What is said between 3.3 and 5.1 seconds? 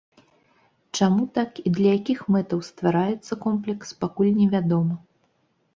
комплекс, пакуль невядома.